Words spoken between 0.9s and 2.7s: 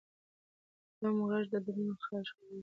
بم غږ د دروند خج نښه ده.